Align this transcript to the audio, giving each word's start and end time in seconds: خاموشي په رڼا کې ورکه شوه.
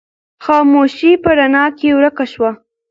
خاموشي 0.43 1.11
په 1.23 1.29
رڼا 1.37 1.65
کې 1.77 1.89
ورکه 1.97 2.25
شوه. 2.31 2.51